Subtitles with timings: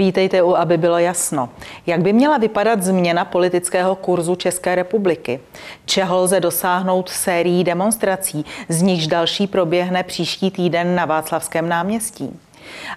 [0.00, 1.48] Vítejte u, aby bylo jasno.
[1.86, 5.40] Jak by měla vypadat změna politického kurzu České republiky?
[5.84, 12.40] Čeho lze dosáhnout sérií demonstrací, z nichž další proběhne příští týden na Václavském náměstí?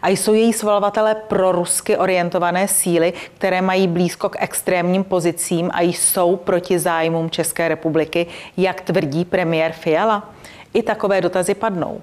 [0.02, 5.82] A jsou její svolavatelé pro rusky orientované síly, které mají blízko k extrémním pozicím a
[5.82, 8.28] jsou proti zájmům České republiky,
[8.58, 10.30] jak tvrdí premiér Fiala?
[10.74, 12.02] I takové dotazy padnou.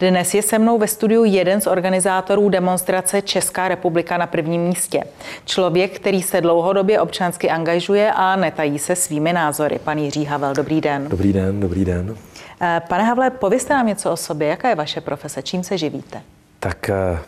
[0.00, 5.04] Dnes je se mnou ve studiu jeden z organizátorů demonstrace Česká republika na prvním místě.
[5.44, 9.78] Člověk, který se dlouhodobě občansky angažuje a netají se svými názory.
[9.84, 11.08] Pan Jiří Havel, dobrý den.
[11.08, 12.16] Dobrý den, dobrý den.
[12.62, 14.48] Eh, pane Havle, povězte nám něco o sobě.
[14.48, 15.42] Jaká je vaše profese?
[15.42, 16.22] Čím se živíte?
[16.60, 17.18] Tak eh,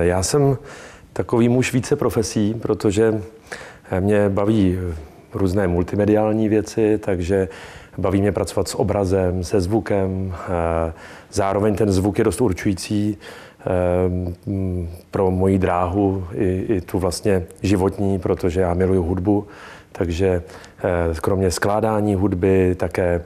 [0.00, 0.56] já jsem
[1.12, 3.22] takový muž více profesí, protože
[4.00, 4.78] mě baví
[5.34, 7.48] různé multimediální věci, takže
[7.98, 10.34] baví mě pracovat s obrazem, se zvukem.
[10.34, 10.92] Eh,
[11.32, 13.64] zároveň ten zvuk je dost určující eh,
[15.10, 19.46] pro moji dráhu i, i tu vlastně životní, protože já miluju hudbu,
[19.92, 20.42] takže
[20.78, 23.22] eh, kromě skládání hudby také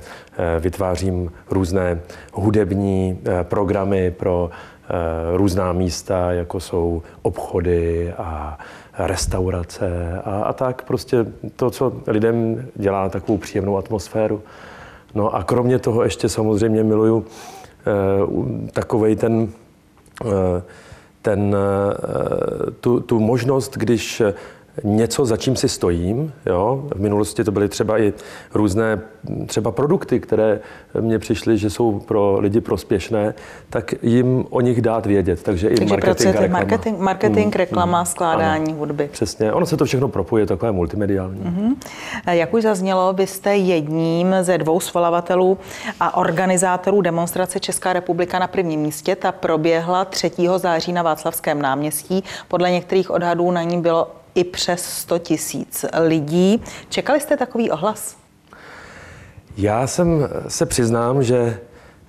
[0.61, 2.01] vytvářím různé
[2.33, 4.51] hudební programy pro
[5.37, 8.59] různá místa, jako jsou obchody a
[8.99, 10.83] restaurace a, a tak.
[10.83, 14.43] Prostě to, co lidem dělá takovou příjemnou atmosféru.
[15.15, 19.49] No a kromě toho ještě samozřejmě miluju eh, takovej ten,
[20.25, 20.63] eh,
[21.23, 24.23] ten, eh, tu, tu možnost, když
[24.85, 26.33] něco, za čím si stojím.
[26.47, 26.85] Jo?
[26.95, 28.13] V minulosti to byly třeba i
[28.55, 29.01] různé
[29.47, 30.61] třeba produkty, které
[31.01, 33.35] mně přišly, že jsou pro lidi prospěšné,
[33.71, 35.43] tak jim o nich dát vědět.
[35.43, 36.59] Takže, Takže i marketing, reklama.
[36.59, 39.09] marketing, marketing mm, reklama, mm, skládání ano, hudby.
[39.13, 39.53] Přesně.
[39.53, 41.41] Ono se to všechno propuje, takové multimediální.
[41.41, 41.77] Mm-hmm.
[42.33, 45.59] Jak už zaznělo, vy jste jedním ze dvou svolavatelů
[46.01, 49.17] a organizátorů demonstrace Česká republika na prvním místě.
[49.17, 50.31] Ta proběhla 3.
[50.57, 52.25] září na Václavském náměstí.
[52.49, 56.63] Podle některých odhadů na ní bylo i přes 100 tisíc lidí.
[56.89, 58.17] Čekali jste takový ohlas?
[59.57, 61.61] Já jsem se přiznám, že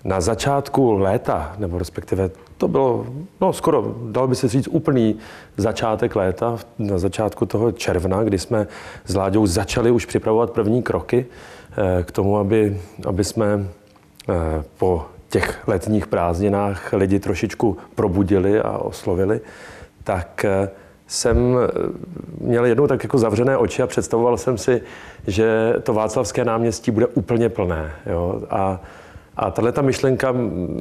[0.04, 3.06] na začátku léta, nebo respektive to bylo
[3.42, 5.18] no, skoro, dalo by se říct, úplný
[5.58, 8.68] začátek léta, na začátku toho června, kdy jsme
[9.06, 11.26] s Láďou začali už připravovat první kroky
[11.72, 13.46] eh, k tomu, aby, aby jsme
[14.30, 14.34] eh,
[14.78, 19.42] po těch letních prázdninách lidi trošičku probudili a oslovili,
[20.04, 20.70] tak eh,
[21.10, 21.68] jsem eh,
[22.42, 24.82] měl jednou tak jako zavřené oči a představoval jsem si,
[25.28, 27.92] že to Václavské náměstí bude úplně plné.
[28.06, 28.42] Jo?
[28.50, 28.82] A,
[29.38, 30.36] a tahle ta myšlenka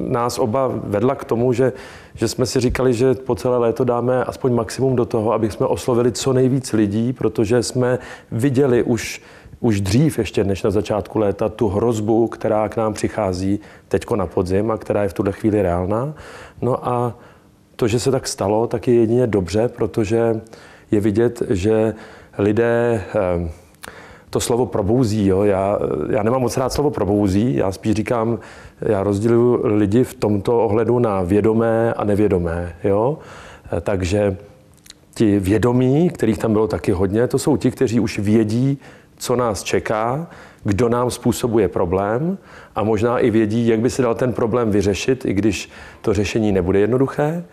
[0.07, 1.73] nás oba vedla k tomu, že,
[2.15, 5.65] že jsme si říkali, že po celé léto dáme aspoň maximum do toho, aby jsme
[5.65, 7.99] oslovili co nejvíc lidí, protože jsme
[8.31, 9.21] viděli už,
[9.59, 14.25] už dřív, ještě než na začátku léta, tu hrozbu, která k nám přichází teďko na
[14.25, 16.13] podzim a která je v tuhle chvíli reálná.
[16.61, 17.15] No a
[17.79, 20.41] to, že se tak stalo, tak je jedině dobře, protože
[20.91, 21.95] je vidět, že
[22.37, 23.51] lidé eh,
[24.29, 25.27] to slovo probouzí.
[25.27, 25.43] Jo.
[25.43, 25.79] Já,
[26.09, 28.39] já nemám moc rád slovo probouzí, já spíš říkám,
[28.81, 32.75] já rozděluji lidi v tomto ohledu na vědomé a nevědomé.
[32.83, 33.17] Jo.
[33.77, 34.37] Eh, takže
[35.15, 38.77] ti vědomí, kterých tam bylo taky hodně, to jsou ti, kteří už vědí,
[39.17, 40.27] co nás čeká,
[40.63, 42.37] kdo nám způsobuje problém
[42.75, 45.69] a možná i vědí, jak by se dal ten problém vyřešit, i když
[46.01, 47.43] to řešení nebude jednoduché.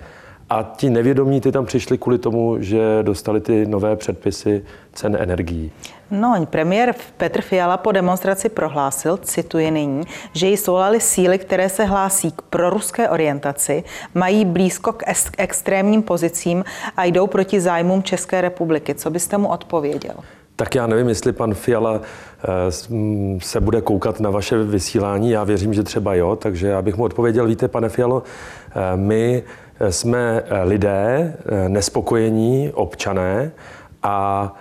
[0.50, 5.72] A ti nevědomí ty tam přišli kvůli tomu, že dostali ty nové předpisy cen energií.
[6.10, 11.84] No, premiér Petr Fiala po demonstraci prohlásil, cituji nyní, že ji svolali síly, které se
[11.84, 13.84] hlásí k proruské orientaci,
[14.14, 15.02] mají blízko k
[15.38, 16.64] extrémním pozicím
[16.96, 18.94] a jdou proti zájmům České republiky.
[18.94, 20.14] Co byste mu odpověděl?
[20.56, 25.30] Tak já nevím, jestli pan Fiala eh, se bude koukat na vaše vysílání.
[25.30, 28.22] Já věřím, že třeba jo, takže já bych mu odpověděl, víte, pane Fialo,
[28.70, 29.42] eh, my
[29.90, 31.34] jsme eh, lidé,
[31.68, 33.52] nespokojení občané
[34.02, 34.54] a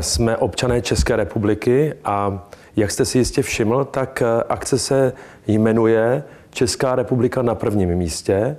[0.00, 5.12] jsme občané České republiky a jak jste si jistě všiml, tak akce se
[5.46, 8.56] jmenuje Česká republika na prvním místě.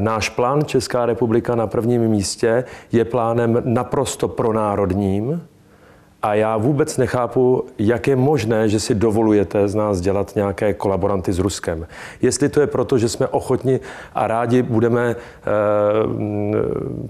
[0.00, 5.42] Náš plán Česká republika na prvním místě je plánem naprosto pronárodním,
[6.22, 11.32] a já vůbec nechápu, jak je možné, že si dovolujete z nás dělat nějaké kolaboranty
[11.32, 11.86] s Ruskem.
[12.22, 13.80] Jestli to je proto, že jsme ochotni
[14.14, 15.16] a rádi budeme e,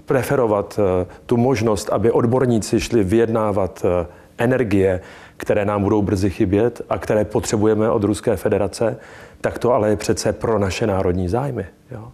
[0.05, 4.07] preferovat e, tu možnost, aby odborníci šli vyjednávat e,
[4.37, 5.01] energie,
[5.37, 8.97] které nám budou brzy chybět a které potřebujeme od Ruské federace,
[9.41, 11.65] tak to ale je přece pro naše národní zájmy.
[11.91, 12.11] Jo.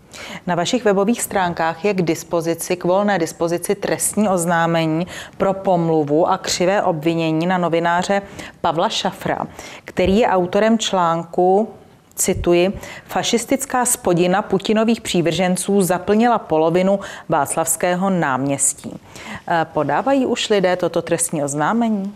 [0.48, 5.08] Na vašich webových stránkách je k dispozici, k volné dispozici trestní oznámení
[5.38, 8.22] pro pomluvu a křivé obvinění na novináře
[8.62, 9.48] Pavla Šafra,
[9.86, 11.70] který je autorem článku
[12.16, 17.00] Cituji, fašistická spodina Putinových přívrženců zaplnila polovinu
[17.30, 19.00] Václavského náměstí.
[19.48, 22.16] Eh, podávají už lidé toto trestní oznámení?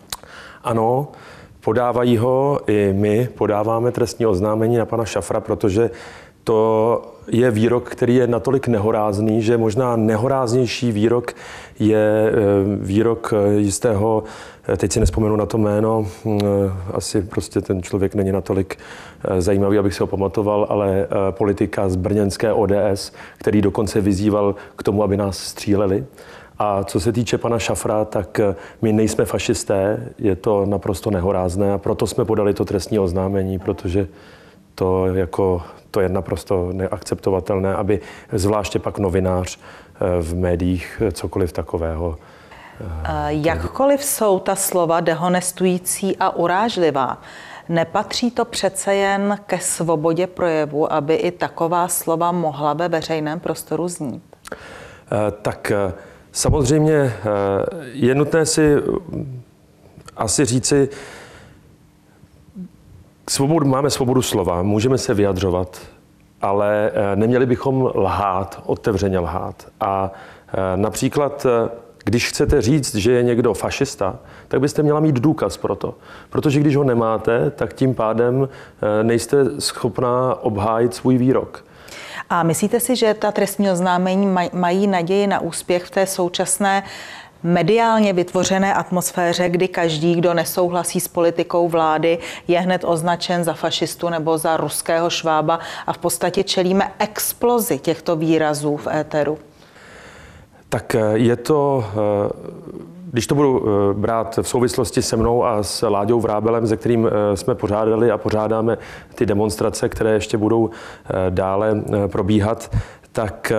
[0.64, 1.08] Ano,
[1.62, 5.90] podávají ho, i my podáváme trestní oznámení na pana Šafra, protože
[6.44, 11.34] to je výrok, který je natolik nehorázný, že možná nehoráznější výrok
[11.80, 12.34] je eh,
[12.82, 14.24] výrok jistého,
[14.74, 18.78] eh, teď si nespomenu na to jméno, hm, eh, asi prostě ten člověk není natolik
[19.40, 25.04] zajímavý, abych si ho pamatoval, ale politika z brněnské ODS, který dokonce vyzýval k tomu,
[25.04, 26.06] aby nás stříleli.
[26.60, 28.40] A co se týče pana Šafra, tak
[28.82, 34.08] my nejsme fašisté, je to naprosto nehorázné a proto jsme podali to trestní oznámení, protože
[34.76, 35.62] to, jako,
[35.92, 38.00] to je naprosto neakceptovatelné, aby
[38.32, 42.18] zvláště pak novinář eh, v médiích cokoliv takového.
[42.82, 47.22] Eh, jakkoliv jsou ta slova dehonestující a urážlivá,
[47.70, 53.88] nepatří to přece jen ke svobodě projevu, aby i taková slova mohla ve veřejném prostoru
[53.88, 54.24] znít?
[54.52, 55.72] Eh, tak
[56.31, 57.14] samozřejmě
[57.94, 58.76] je nutné si
[60.18, 60.90] asi říci,
[63.30, 65.81] Svobodu, máme svobodu slova, můžeme se vyjadřovat,
[66.42, 69.68] ale eh, neměli bychom lhát, otevřeně lhát.
[69.80, 70.12] A
[70.48, 71.70] eh, například, eh,
[72.04, 74.16] když chcete říct, že je někdo fašista,
[74.48, 75.96] tak byste měla mít důkaz pro to.
[76.30, 78.50] Protože když ho nemáte, tak tím pádem
[79.04, 81.66] nejste schopná obhájit svůj výrok.
[82.30, 86.83] A myslíte si, že ta trestní oznámení mají naději na úspěch v té současné
[87.44, 92.18] mediálně vytvořené atmosféře, kdy každý, kdo nesouhlasí s politikou vlády,
[92.48, 98.16] je hned označen za fašistu nebo za ruského švába a v podstatě čelíme explozi těchto
[98.16, 99.39] výrazů v éteru?
[100.69, 105.64] Tak eh, je to, eh, když to budu eh, brát v souvislosti se mnou a
[105.64, 108.78] s Láďou Vrábelem, se kterým jsme pořádali a pořádáme
[109.16, 110.70] ty demonstrace, které ještě budou
[111.30, 112.76] dále probíhat,
[113.12, 113.52] tak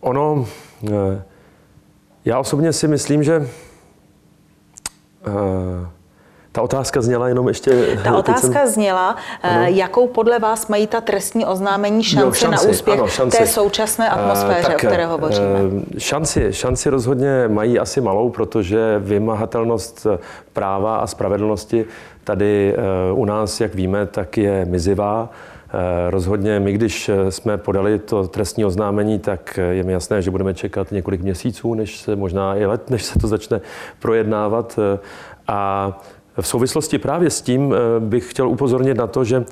[0.00, 0.46] ono
[0.84, 1.22] Eh,
[2.24, 3.48] já osobně si myslím, že
[5.26, 5.90] eh,
[6.56, 7.98] ta otázka zněla jenom ještě...
[8.04, 8.66] Ta otázka jsem...
[8.66, 9.66] zněla, eh, ano.
[9.68, 13.38] jakou podle vás mají ta trestní oznámení šance, jo, šanci, na úspěch ano, šanci.
[13.38, 15.58] té současné atmosféře, tak, o které hovoříme?
[15.98, 20.06] Šanci, šanci rozhodně mají asi malou, protože vymahatelnost
[20.52, 21.84] práva a spravedlnosti
[22.24, 22.76] tady
[23.12, 25.28] u nás, jak víme, tak je mizivá.
[25.68, 30.22] Eh, rozhodně my, když eh, jsme podali to trestní oznámení, tak eh, je mi jasné,
[30.22, 33.60] že budeme čekat několik měsíců, než se možná i let, než se to začne
[33.98, 34.78] projednávat.
[35.48, 35.92] A
[36.40, 39.44] v souvislosti právě s tím bych chtěl upozornit na to, že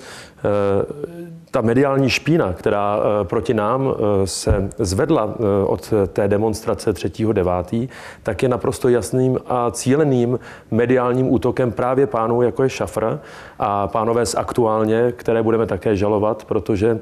[1.55, 7.89] ta mediální špína, která eh, proti nám eh, se zvedla eh, od té demonstrace 3.9.,
[8.23, 10.39] tak je naprosto jasným a cíleným
[10.71, 13.21] mediálním útokem právě pánů, jako je Šafra
[13.59, 16.99] a pánové z aktuálně, které budeme také žalovat, protože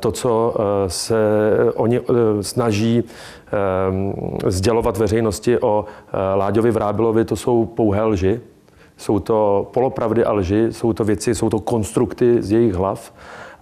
[0.00, 0.54] to, co
[0.86, 1.16] se
[1.74, 2.00] oni
[2.40, 3.04] snaží
[4.46, 5.84] sdělovat veřejnosti o
[6.34, 8.40] Láďovi Vrábilovi, to jsou pouhé lži.
[8.96, 13.12] Jsou to polopravdy a lži, jsou to věci, jsou to konstrukty z jejich hlav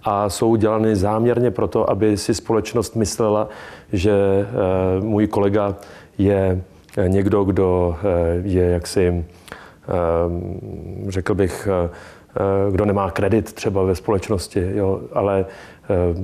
[0.03, 3.49] a jsou dělány záměrně proto, aby si společnost myslela,
[3.93, 5.75] že eh, můj kolega
[6.17, 6.61] je
[6.97, 9.25] eh, někdo, kdo eh, je jaksi,
[11.07, 11.67] řekl bych,
[12.71, 15.45] kdo nemá kredit třeba ve společnosti, jo, ale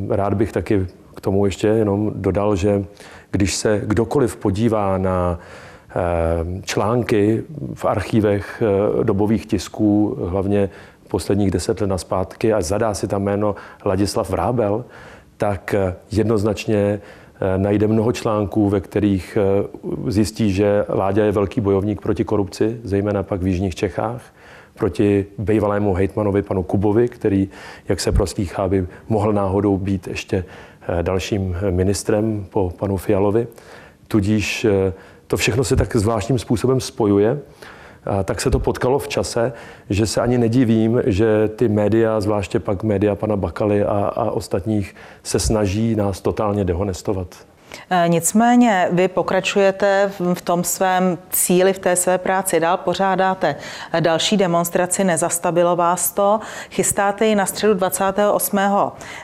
[0.09, 2.85] rád bych taky k tomu ještě jenom dodal, že
[3.31, 5.39] když se kdokoliv podívá na
[6.61, 7.43] články
[7.73, 8.63] v archívech
[9.03, 10.69] dobových tisků, hlavně
[11.09, 13.55] posledních deset let naspátky a zadá si tam jméno
[13.85, 14.85] Ladislav Vrábel,
[15.37, 19.67] tak eh, jednoznačně eh, najde mnoho článků, ve kterých eh,
[20.07, 24.21] zjistí, že Láďa je velký bojovník proti korupci, zejména pak v Jižních Čechách,
[24.75, 27.49] proti bývalému hejtmanovi panu Kubovi, který,
[27.87, 30.45] jak se proslýchá, by mohl náhodou být ještě
[31.01, 33.47] dalším ministrem po panu Fialovi.
[34.07, 34.67] Tudíž
[35.29, 37.39] to všechno se tak zvláštním způsobem spojuje
[38.23, 39.53] tak se to potkalo v čase,
[39.89, 44.95] že se ani nedivím, že ty média, zvláště pak média pana Bakaly a, a ostatních,
[45.23, 47.35] se snaží nás totálně dehonestovat.
[47.89, 53.55] E, nicméně vy pokračujete v tom svém cíli, v té své práci, dál pořádáte
[53.99, 56.39] další demonstraci, nezastavilo vás to.
[56.71, 58.59] Chystáte ji na středu 28.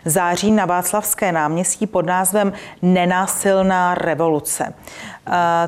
[0.05, 4.73] září na Václavské náměstí pod názvem Nenásilná revoluce.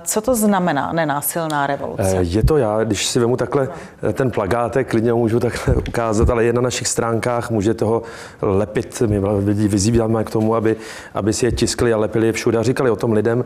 [0.03, 2.17] Co to znamená nenásilná revoluce?
[2.17, 3.69] Eh, je to já, když si vemu takhle
[4.09, 8.01] eh, ten plagátek, klidně ho můžu takhle ukázat, ale je na našich stránkách, můžete ho
[8.41, 9.01] lepit.
[9.05, 10.75] My lidi vyzýváme k tomu, aby,
[11.13, 13.45] aby si je tiskli a lepili je všude a říkali o tom lidem.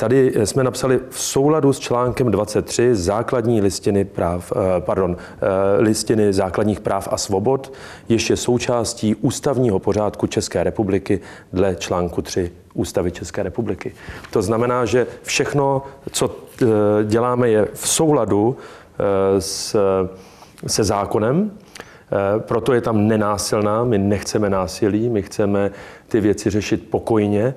[0.00, 6.32] Tady jsme napsali v souladu s článkem 23 základní listiny práv, eh, pardon, eh, listiny
[6.32, 7.72] základních práv a svobod,
[8.08, 11.20] ještě součástí ústavního pořádku České republiky
[11.52, 13.94] dle článku 3 Ústavy České republiky.
[14.30, 16.66] To znamená, že všechno, co eh,
[17.04, 18.56] děláme, je v souladu
[19.38, 19.76] s,
[20.66, 21.50] se zákonem,
[22.38, 25.70] proto je tam nenásilná, my nechceme násilí, my chceme
[26.08, 27.54] ty věci řešit pokojně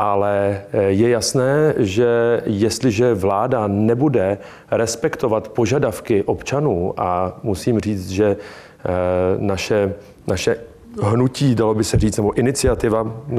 [0.00, 4.38] ale eh, je jasné, že jestliže vláda nebude
[4.70, 8.88] respektovat požadavky občanů, a musím říct, že eh,
[9.38, 9.94] naše,
[10.26, 10.56] naše
[11.02, 13.36] hnutí, dalo by se říct, nebo iniciativa eh,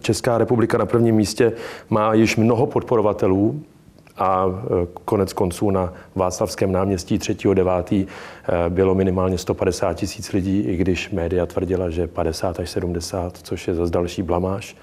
[0.00, 1.52] Česká republika na prvním místě
[1.90, 3.62] má již mnoho podporovatelů,
[4.20, 4.46] a
[5.04, 8.06] konec konců na Václavském náměstí 3.9.
[8.68, 13.74] bylo minimálně 150 tisíc lidí, i když média tvrdila, že 50 až 70, což je
[13.74, 14.76] zase další blamáž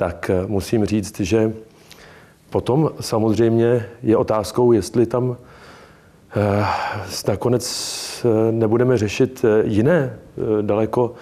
[0.00, 1.52] tak eh, musím říct, že
[2.50, 5.36] potom samozřejmě je otázkou, jestli tam
[6.36, 6.64] eh,
[7.28, 7.66] nakonec
[8.24, 10.16] eh, nebudeme řešit jiné
[10.62, 11.14] daleko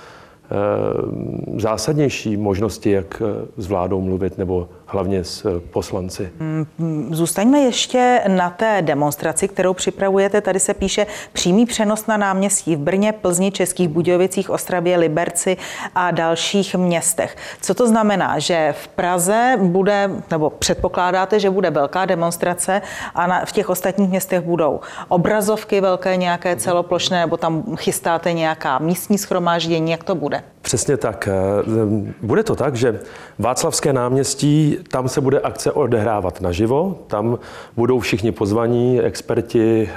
[1.57, 3.23] zásadnější možnosti, jak
[3.57, 6.33] s vládou mluvit nebo hlavně s eh, poslanci.
[6.41, 10.41] Mm, zůstaňme ještě na té demonstraci, kterou připravujete.
[10.41, 15.57] Tady se píše přímý přenos na náměstí v Brně, Plzni, Českých Budějovicích, Ostravě, Liberci
[15.95, 17.37] a dalších městech.
[17.61, 22.83] Co to znamená, že v Praze bude, nebo předpokládáte, že bude velká demonstrace
[23.15, 28.79] a na, v těch ostatních městech budou obrazovky velké, nějaké celoplošné, nebo tam chystáte nějaká
[28.79, 30.38] místní schromáždění, jak to bude?
[30.69, 31.29] Přesně tak.
[31.29, 33.01] Eh, bude to tak, že
[33.39, 37.39] Václavské náměstí, tam se bude akce odehrávat naživo, tam
[37.77, 39.97] budou všichni pozvaní, experti, eh,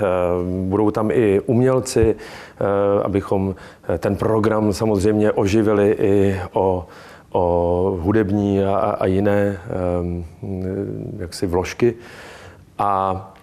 [0.68, 3.56] budou tam i umělci, eh, abychom
[3.98, 6.88] ten program samozřejmě oživili i o,
[7.32, 9.60] o hudební a, a jiné
[11.18, 11.94] jaksi vložky.
[12.78, 13.34] A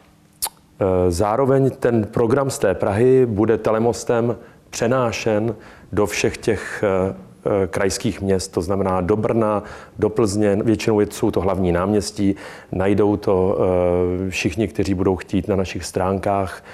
[1.08, 4.36] zároveň ten program z té Prahy bude telemostem
[4.70, 5.54] přenášen
[5.92, 7.14] do všech těch eh,
[7.46, 9.62] eh, krajských měst, to znamená do Brna,
[9.98, 12.36] do Plzně, většinou jsou to hlavní náměstí,
[12.72, 16.64] najdou to eh, všichni, kteří budou chtít na našich stránkách,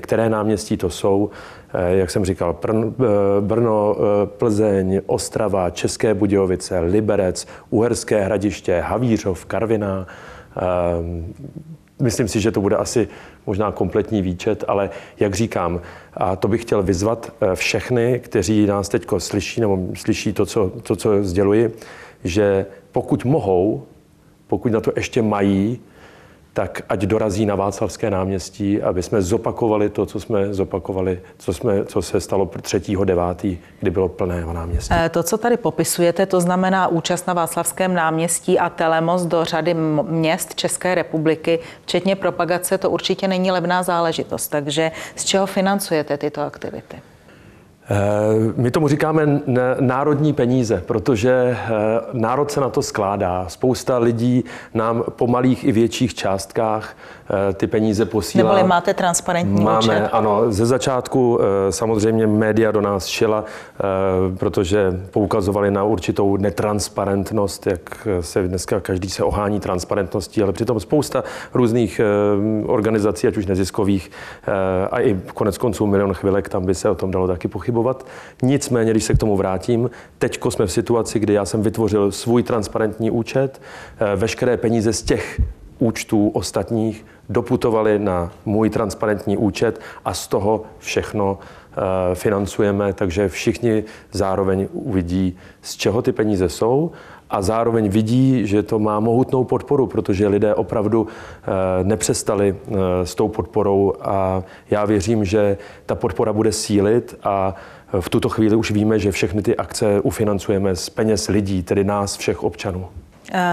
[0.00, 1.30] které náměstí to jsou.
[1.88, 2.56] Jak jsem říkal,
[3.40, 10.06] Brno, Plzeň, Ostrava, České Budějovice, Liberec, Uherské hradiště, Havířov, Karviná,
[12.02, 13.08] Myslím si, že to bude asi
[13.46, 15.80] možná kompletní výčet, ale jak říkám,
[16.14, 20.72] a to bych chtěl vyzvat eh, všechny, kteří nás teď slyší nebo slyší to co,
[20.82, 21.74] to, co sděluji,
[22.24, 23.82] že pokud mohou,
[24.46, 25.80] pokud na to ještě mají,
[26.52, 31.84] tak ať dorazí na Václavské náměstí, aby jsme zopakovali to, co jsme zopakovali, co, jsme,
[31.84, 34.94] co se stalo 3.9., kdy bylo plné náměstí.
[34.98, 39.74] Eh, to, co tady popisujete, to znamená účast na Václavském náměstí a telemost do řady
[40.02, 44.48] měst České republiky, včetně propagace, to určitě není levná záležitost.
[44.48, 47.11] Takže z čeho financujete tyto aktivity?
[47.92, 49.40] Eh, my tomu říkáme
[49.80, 51.70] národní peníze, protože eh,
[52.12, 53.44] národ se na to skládá.
[53.48, 54.44] Spousta lidí
[54.74, 56.96] nám po malých i větších částkách
[57.32, 58.44] Eh, ty peníze posílá.
[58.44, 60.08] Neboli máte transparentní Máme, účet?
[60.12, 60.52] ano.
[60.52, 61.38] Ze začátku
[61.70, 63.44] samozřejmě média do nás šila,
[64.38, 71.24] protože poukazovali na určitou netransparentnost, jak se dneska každý se ohání transparentností, ale přitom spousta
[71.54, 72.00] různých
[72.66, 74.10] organizací, ať už neziskových,
[74.90, 77.81] a i konec konců milion chvilek, tam by se o tom dalo taky pochybovat.
[78.42, 82.42] Nicméně, když se k tomu vrátím, teďko jsme v situaci, kdy já jsem vytvořil svůj
[82.42, 83.60] transparentní účet,
[84.16, 85.40] veškeré peníze z těch
[85.82, 93.84] účtů ostatních doputovali na můj transparentní účet a z toho všechno eh, financujeme, takže všichni
[94.12, 96.90] zároveň uvidí, z čeho ty peníze jsou
[97.32, 102.72] a zároveň vidí, že to má mohutnou podporu, protože lidé opravdu eh, nepřestali eh,
[103.06, 107.54] s tou podporou a já věřím, že ta podpora bude sílit a
[108.00, 112.16] v tuto chvíli už víme, že všechny ty akce ufinancujeme z peněz lidí, tedy nás,
[112.16, 112.88] všech občanů.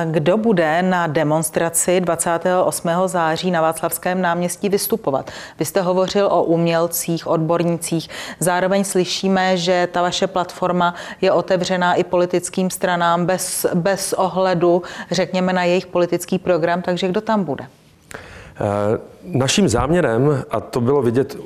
[0.05, 2.89] Kdo bude na demonstraci 28.
[3.05, 5.31] září na Václavském náměstí vystupovat?
[5.59, 8.09] Vy jste hovořil o umělcích, odbornících.
[8.39, 15.53] Zároveň slyšíme, že ta vaše platforma je otevřená i politickým stranám bez, bez ohledu, řekněme,
[15.53, 16.81] na jejich politický program.
[16.81, 17.63] Takže kdo tam bude?
[17.63, 21.37] Eh, naším záměrem, a to bylo vidět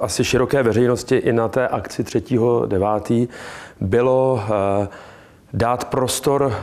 [0.00, 3.28] asi široké veřejnosti i na té akci 3.9.,
[3.80, 4.88] bylo eh,
[5.52, 6.54] dát prostor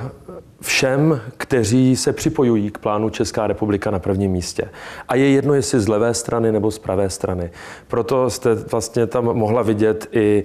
[0.61, 4.69] všem, kteří se připojují k plánu Česká republika na prvním místě.
[5.07, 7.51] A je jedno, jestli z levé strany nebo z pravé strany.
[7.87, 10.43] Proto jste vlastně tam mohla vidět i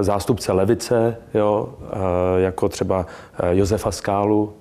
[0.00, 3.06] e, zástupce levice, jo, e, jako třeba
[3.38, 4.52] e, Josefa Skálu,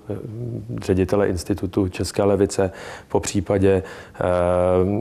[0.82, 2.72] ředitele Institutu České levice,
[3.08, 3.84] po případě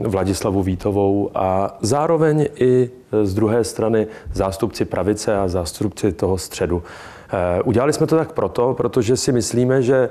[0.07, 2.89] Vladislavu Vítovou a zároveň i
[3.23, 6.83] z druhé strany zástupci pravice a zástupci toho středu.
[7.29, 10.09] Eh, udělali jsme to tak proto, protože si myslíme, že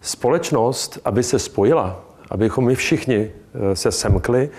[0.00, 2.00] společnost, aby se spojila,
[2.30, 4.50] abychom my všichni eh, se semkli,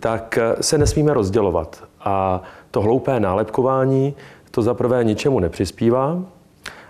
[0.00, 1.84] tak eh, se nesmíme rozdělovat.
[2.00, 4.14] A to hloupé nálepkování,
[4.50, 6.22] to za prvé ničemu nepřispívá,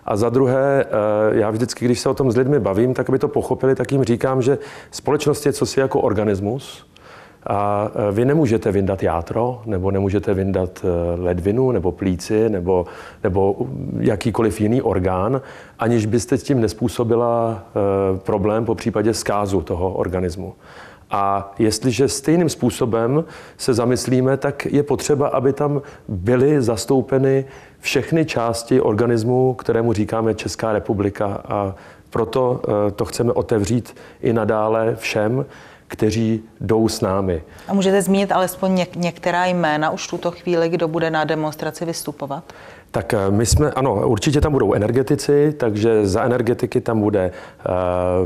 [0.04, 0.86] a za druhé,
[1.30, 4.04] já vždycky, když se o tom s lidmi bavím, tak aby to pochopili, tak jim
[4.04, 4.58] říkám, že
[4.90, 6.87] společnost je cosi jako organismus,
[7.46, 12.86] a e, vy nemůžete vyndat játro, nebo nemůžete vyndat e, ledvinu, nebo plíci, nebo,
[13.24, 13.56] nebo
[14.00, 15.40] jakýkoliv jiný orgán,
[15.78, 17.62] aniž byste s tím nespůsobila
[18.14, 20.54] e, problém po případě zkázu toho organismu.
[21.10, 23.24] A jestliže stejným způsobem
[23.56, 27.44] se zamyslíme, tak je potřeba, aby tam byly zastoupeny
[27.80, 31.42] všechny části organismu, kterému říkáme Česká republika.
[31.48, 31.74] A
[32.10, 32.60] proto
[32.96, 35.44] to chceme otevřít i nadále všem,
[35.88, 37.42] kteří jdou s námi.
[37.68, 41.84] A můžete zmínit alespoň něk- některá jména už v tuto chvíli, kdo bude na demonstraci
[41.84, 42.44] vystupovat?
[42.90, 47.30] Tak eh, my jsme, ano, určitě tam budou energetici, takže za energetiky tam bude,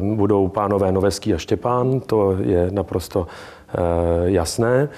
[0.02, 3.26] uh, budou pánové Noveský a Štěpán, to je naprosto uh,
[4.25, 4.88] jasné.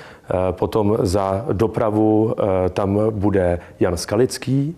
[0.50, 2.34] Potom za dopravu
[2.70, 4.76] tam bude Jan Skalický,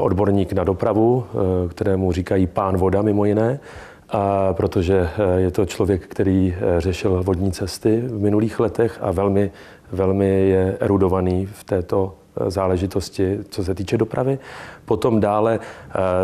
[0.00, 1.24] odborník na dopravu,
[1.70, 3.60] kterému říkají pán voda mimo jiné
[4.10, 9.10] a protože eh, je to člověk, který eh, řešil vodní cesty v minulých letech a
[9.10, 9.50] velmi,
[9.92, 14.38] velmi je erudovaný v této eh, záležitosti, co se týče dopravy.
[14.84, 15.60] Potom dále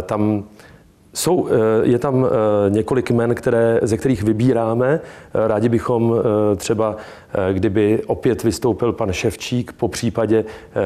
[0.02, 0.44] tam
[1.14, 1.48] jsou,
[1.82, 2.26] je tam
[2.68, 5.00] několik jmen, které, ze kterých vybíráme.
[5.34, 6.14] Rádi bychom
[6.56, 6.96] třeba,
[7.52, 10.44] kdyby opět vystoupil pan Ševčík, po případě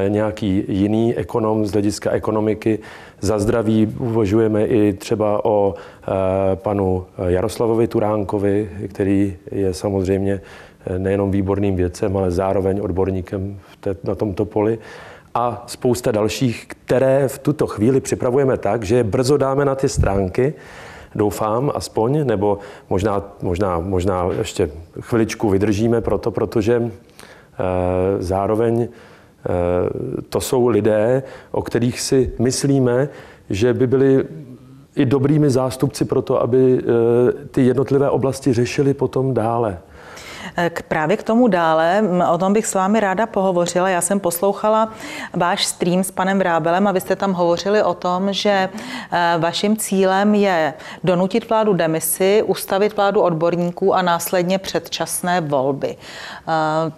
[0.09, 2.79] nějaký jiný ekonom z hlediska ekonomiky,
[3.21, 10.41] za zdraví uvažujeme i třeba o eh, panu Jaroslavovi Turánkovi, který je samozřejmě
[10.87, 13.59] eh, nejenom výborným vědcem, ale zároveň odborníkem
[14.05, 14.79] na tomto poli.
[15.35, 19.89] A spousta dalších, které v tuto chvíli připravujeme tak, že je brzo dáme na ty
[19.89, 20.55] stránky,
[21.15, 22.59] doufám aspoň, nebo
[22.91, 26.91] možná, možná, možná ještě chviličku vydržíme proto, protože e,
[28.19, 28.89] zároveň
[29.49, 33.09] Eh, to jsou lidé, o kterých si myslíme,
[33.51, 34.25] že by byli
[34.97, 39.79] i dobrými zástupci pro to, aby eh, ty jednotlivé oblasti řešili potom dále.
[40.71, 43.89] K, právě k tomu dále, o tom bych s vámi ráda pohovořila.
[43.89, 44.93] Já jsem poslouchala
[45.35, 48.69] váš stream s panem Vrábelem a vy jste tam hovořili o tom, že e,
[49.39, 55.89] vaším cílem je donutit vládu demisi, ustavit vládu odborníků a následně předčasné volby.
[55.89, 55.97] E,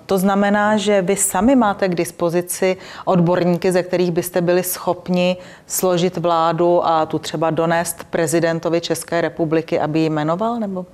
[0.07, 5.37] to znamená, že vy sami máte k dispozici odborníky, ze kterých byste byli schopni
[5.67, 10.61] složit vládu a tu třeba donést prezidentovi České republiky, aby ji jmenoval?
[10.61, 10.87] Nebo?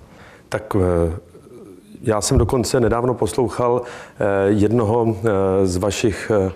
[0.49, 0.77] Tak
[2.07, 6.51] já jsem dokonce nedávno poslouchal eh, jednoho eh, z vašich eh,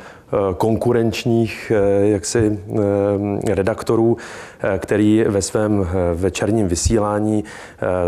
[0.56, 2.58] konkurenčních jaksi
[3.46, 4.16] redaktorů,
[4.78, 7.44] který ve svém večerním vysílání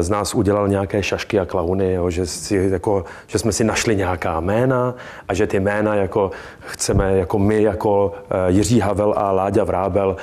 [0.00, 3.96] z nás udělal nějaké šašky a klauny, jo, že, si, jako, že jsme si našli
[3.96, 4.94] nějaká jména
[5.28, 8.12] a že ty jména jako chceme jako my, jako
[8.48, 10.16] Jiří Havel a Láďa Vrábel,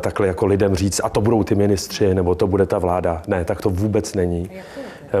[0.00, 3.22] takhle jako lidem říct, a to budou ty ministři, nebo to bude ta vláda.
[3.26, 4.50] Ne, tak to vůbec není.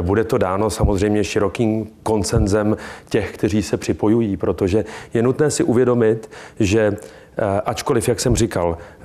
[0.02, 2.76] Bude to dáno samozřejmě širokým koncenzem
[3.08, 6.30] těch, kteří se připojují, protože je nutné si uvědomit,
[6.60, 6.96] že
[7.36, 9.04] eh, ačkoliv, jak jsem říkal, eh,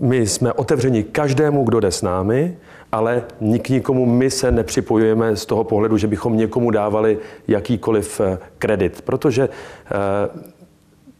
[0.00, 2.56] my jsme otevřeni každému, kdo jde s námi,
[2.92, 8.38] ale nik nikomu my se nepřipojujeme z toho pohledu, že bychom někomu dávali jakýkoliv eh,
[8.58, 9.48] kredit, protože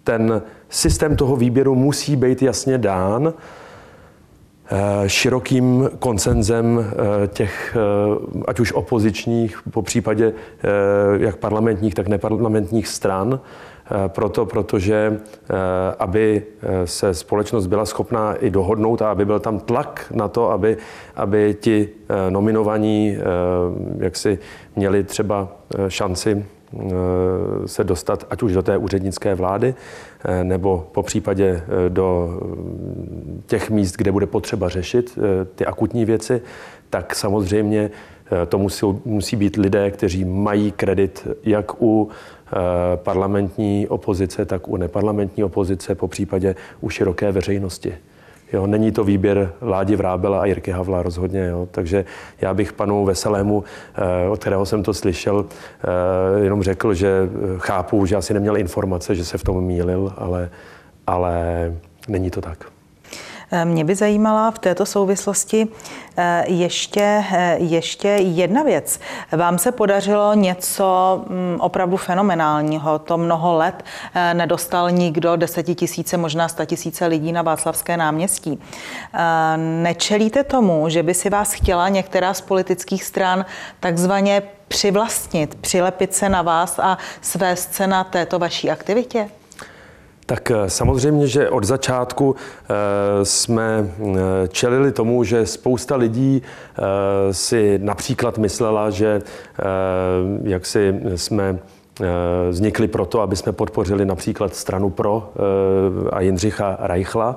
[0.05, 3.35] ten systém toho výběru musí být jasně dán
[5.07, 10.33] širokým koncenzem eh, těch, eh, ať už opozičních, po případě
[11.19, 13.41] jak parlamentních, tak neparlamentních stran,
[14.09, 15.21] proto, protože
[15.99, 16.43] aby
[16.85, 20.77] se společnost byla schopná i dohodnout a aby byl tam tlak na to, aby,
[21.17, 21.89] aby ti
[22.29, 23.17] nominovaní
[23.99, 24.39] jak si
[24.77, 25.49] měli třeba
[25.89, 26.64] šanci Eh,
[27.67, 29.75] se dostat ať už do té úřednické vlády,
[30.25, 32.41] eh, nebo po případě eh, do
[33.47, 35.19] těch míst, kde bude potřeba řešit
[35.55, 36.43] ty akutní věci,
[36.91, 37.91] tak samozřejmě
[38.49, 42.09] to musí, musí být lidé, kteří mají kredit jak u
[42.97, 47.95] parlamentní opozice, tak u neparlamentní opozice, po případě u široké veřejnosti.
[48.53, 51.47] Jo, není to výběr Ládi Vrábela a Jirky Havla rozhodně.
[51.47, 51.69] Jo.
[51.71, 52.05] Takže
[52.41, 57.29] já bych panu Veselému, eh, od kterého jsem to slyšel, eh, jenom řekl, že
[57.59, 60.51] chápu, že asi neměl informace, že se v tom mýlil, ale,
[61.07, 61.35] ale
[62.09, 62.74] není to tak.
[63.51, 65.69] Eh, mě by zajímala v této souvislosti
[66.17, 69.01] eh, ještě, eh, ještě jedna věc.
[69.33, 72.99] Vám se podařilo něco mm, opravdu fenomenálního.
[72.99, 73.85] To mnoho let
[74.33, 78.61] nedostal nikdo, desetitisíce, možná tisíce lidí na Václavské náměstí.
[79.57, 83.45] Nečelíte tomu, že by si vás chtěla některá z politických stran
[83.81, 89.29] takzvaně přivlastnit, přilepit se na vás a svést se na této vaší aktivitě?
[90.27, 94.15] Tak eh, samozřejmě, že od začátku eh, jsme eh,
[94.49, 96.43] čelili tomu, že spousta lidí
[97.31, 99.23] si například myslela, že
[100.43, 101.59] jak si jsme
[102.51, 105.33] vznikli proto, aby jsme podpořili například stranu pro
[106.13, 107.37] a Jindřicha Reichla.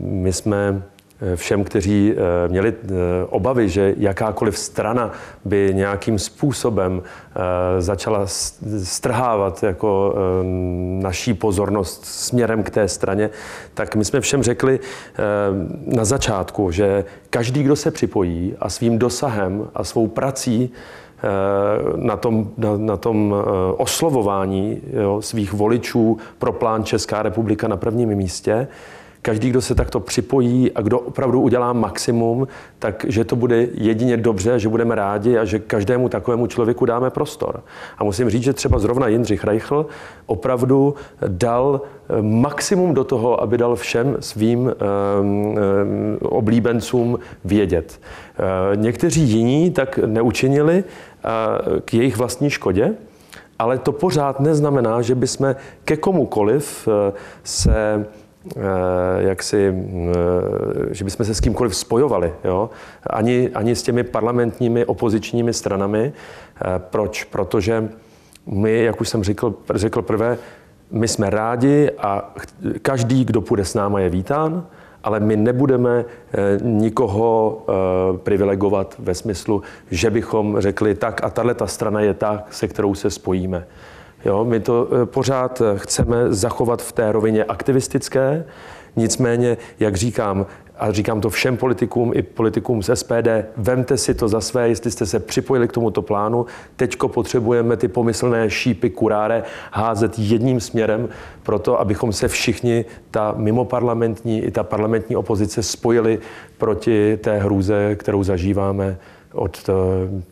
[0.00, 0.82] My jsme
[1.36, 2.94] všem, kteří eh, měli eh,
[3.28, 5.12] obavy, že jakákoliv strana
[5.44, 8.26] by nějakým způsobem eh, začala
[8.82, 10.14] strhávat jako
[11.00, 13.30] naší pozornost směrem k té straně,
[13.74, 14.80] tak my jsme všem řekli
[15.86, 20.72] na začátku, že každý, kdo se připojí a svým dosahem a svou prací
[21.96, 23.34] na tom, na, na tom
[23.76, 28.68] oslovování jo, svých voličů pro plán Česká republika na prvním místě,
[29.22, 34.16] každý, kdo se takto připojí a kdo opravdu udělá maximum, tak že to bude jedině
[34.16, 37.62] dobře, že budeme rádi a že každému takovému člověku dáme prostor.
[37.98, 39.86] A musím říct, že třeba zrovna Jindřich Reichl
[40.26, 40.94] opravdu
[41.28, 44.72] dal eh, maximum do toho, aby dal všem svým um,
[45.20, 45.56] um,
[46.20, 48.00] oblíbencům vědět.
[48.00, 52.94] Uh, někteří jiní tak neučinili uh, k jejich vlastní škodě,
[53.58, 55.54] ale to pořád neznamená, že bychom
[55.84, 56.88] ke komukoliv
[57.44, 58.06] se
[59.18, 62.32] jak si, eh, že bychom se s kýmkoliv spojovali.
[62.44, 62.70] Jo?
[63.06, 66.12] Ani, ani s těmi parlamentními opozičními stranami.
[66.12, 67.24] Eh, proč?
[67.24, 67.88] Protože
[68.46, 70.38] my, jak už jsem řekl, řekl prvé,
[70.90, 72.34] my jsme rádi a
[72.82, 74.66] každý, kdo půjde s náma, je vítán,
[75.04, 76.04] ale my nebudeme
[76.62, 77.64] nikoho
[78.22, 82.94] privilegovat ve smyslu, že bychom řekli tak a tahle ta strana je ta, se kterou
[82.94, 83.66] se spojíme.
[84.24, 88.44] Jo, my to eh, pořád eh, chceme zachovat v té rovině aktivistické,
[88.96, 90.46] nicméně, jak říkám,
[90.80, 94.90] a říkám to všem politikům i politikům z SPD, vemte si to za své, jestli
[94.90, 96.46] jste se připojili k tomuto plánu.
[96.76, 101.08] Teďko potřebujeme ty pomyslné šípy kuráre házet jedním směrem,
[101.42, 106.18] proto abychom se všichni, ta mimoparlamentní i ta parlamentní opozice spojili
[106.58, 108.96] proti té hrůze, kterou zažíváme
[109.32, 109.72] od, eh,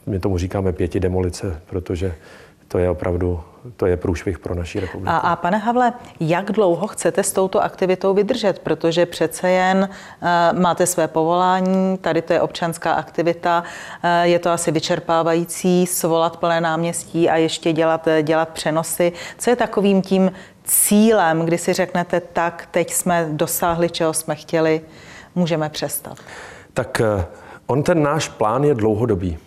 [0.07, 2.15] my tomu říkáme pěti demolice, protože
[2.69, 3.41] to je opravdu
[3.77, 5.11] to je průšvih pro naši republiku.
[5.11, 8.59] A, a pane Havle, jak dlouho chcete s touto aktivitou vydržet?
[8.59, 14.51] Protože přece jen uh, máte své povolání, tady to je občanská aktivita, uh, je to
[14.51, 19.13] asi vyčerpávající svolat plné náměstí a ještě dělat, dělat přenosy.
[19.39, 20.33] Co je takovým tím
[20.65, 24.81] cílem, kdy si řeknete, tak teď jsme dosáhli, čeho jsme chtěli,
[25.35, 26.19] můžeme přestat?
[26.75, 27.23] Tak uh,
[27.67, 29.39] on ten náš plán je dlouhodobý.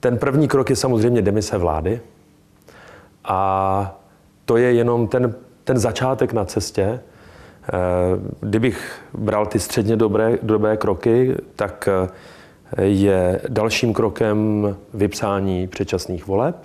[0.00, 2.00] Ten první krok je samozřejmě demise vlády
[3.24, 4.00] a
[4.44, 5.34] to je jenom ten,
[5.64, 6.82] ten začátek na cestě.
[6.92, 7.00] Eh,
[8.40, 16.56] kdybych bral ty středně dobré, dobré kroky, tak eh, je dalším krokem vypsání předčasných voleb,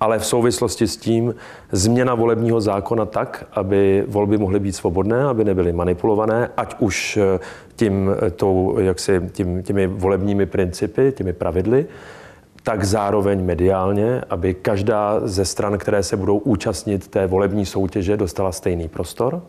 [0.00, 1.34] ale v souvislosti s tím
[1.72, 7.40] změna volebního zákona tak, aby volby mohly být svobodné, aby nebyly manipulované, ať už eh,
[7.76, 11.86] tím, tou, jaksi, tím, těmi volebními principy, těmi pravidly,
[12.64, 18.52] tak zároveň mediálně, aby každá ze stran, které se budou účastnit té volební soutěže, dostala
[18.52, 19.42] stejný prostor.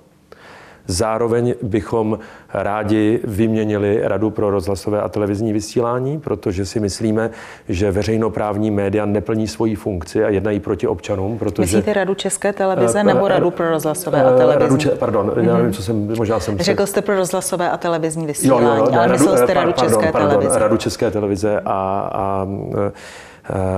[0.87, 2.19] Zároveň bychom
[2.53, 7.29] rádi vyměnili Radu pro rozhlasové a televizní vysílání, protože si myslíme,
[7.69, 11.37] že veřejnoprávní média neplní svoji funkci a jednají proti občanům.
[11.37, 14.59] Protože, Myslíte Radu České televize uh, nebo Radu pro rozhlasové a televizní?
[14.61, 15.43] Radu, če, pardon, mm-hmm.
[15.43, 16.57] já nevím, co jsem, možná jsem...
[16.57, 19.89] Řekl jste pro rozhlasové a televizní vysílání, jo, jo, ale Radu, myslel jste Radu pardon,
[19.89, 20.59] České pardon, televize.
[20.59, 22.47] Radu České televize a, a,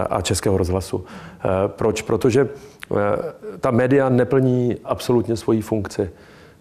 [0.10, 1.06] a Českého rozhlasu.
[1.67, 2.02] Proč?
[2.02, 2.50] Protože
[3.60, 6.10] ta média neplní absolutně svoji funkci.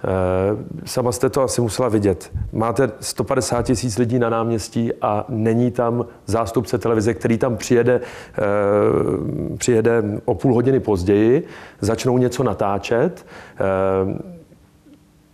[0.05, 2.33] Eh, sama jste to asi musela vidět.
[2.53, 8.01] Máte 150 tisíc lidí na náměstí a není tam zástupce televize, který tam přijede,
[8.39, 11.47] eh, přijede o půl hodiny později,
[11.81, 13.27] začnou něco natáčet
[13.59, 14.23] eh,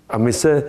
[0.08, 0.64] a my se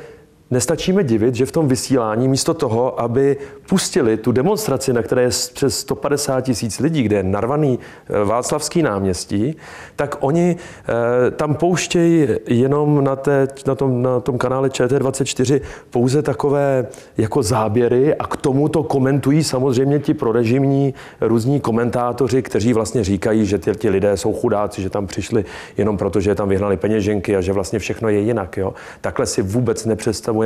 [0.53, 3.37] nestačíme divit, že v tom vysílání místo toho, aby
[3.69, 8.81] pustili tu demonstraci, na které je přes 150 tisíc lidí, kde je narvaný eh, Václavský
[8.81, 9.55] náměstí,
[9.95, 16.21] tak oni eh, tam pouštějí jenom na, té, na, tom, na tom kanále ČT24 pouze
[16.21, 16.87] takové
[17.17, 23.45] jako záběry a k tomu to komentují samozřejmě ti prorežimní různí komentátoři, kteří vlastně říkají,
[23.45, 25.45] že ti, ti lidé jsou chudáci, že tam přišli
[25.77, 28.57] jenom proto, že tam vyhnali peněženky a že vlastně všechno je jinak.
[28.57, 28.73] Jo?
[29.01, 29.85] Takhle si vůbec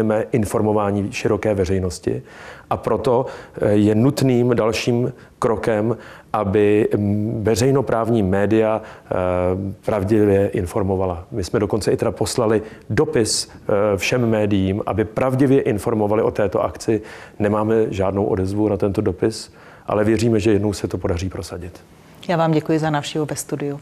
[0.04, 2.22] nepředstavujeme informování široké veřejnosti
[2.70, 3.26] a proto
[3.62, 5.98] eh, je nutným dalším krokem,
[6.34, 9.16] aby mm, veřejnoprávní média eh,
[9.86, 11.26] pravdivě informovala.
[11.32, 16.64] My jsme dokonce i teda poslali dopis eh, všem médiím, aby pravdivě informovali o této
[16.64, 17.02] akci.
[17.40, 19.54] Nemáme žádnou odezvu na tento dopis,
[19.88, 21.80] ale věříme, že jednou se to podaří prosadit.
[22.28, 23.80] Já vám děkuji za návštěvu ve studiu.